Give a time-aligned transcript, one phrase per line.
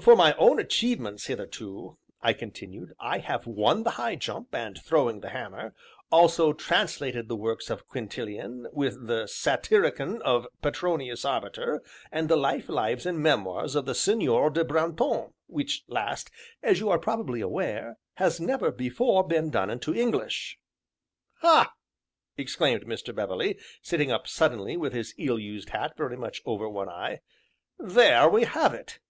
[0.00, 5.18] "For my own achievements, hitherto," I continued, "I have won the High Jump, and Throwing
[5.18, 5.74] the Hammer,
[6.12, 11.82] also translated the works of Quintilian, with the Satyricon of Petronius Arbiter,
[12.12, 16.30] and the Life, Lives, and Memoirs of the Seigneur de Brantome, which last,
[16.62, 20.56] as you are probably aware, has never before been done into the English."
[21.40, 21.72] "Ha!"
[22.36, 23.12] exclaimed Mr.
[23.12, 27.22] Beverley, sitting up suddenly, with his ill used hat very much over one eye,
[27.76, 29.00] "there we have it!